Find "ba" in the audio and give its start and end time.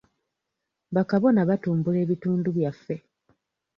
0.93-1.03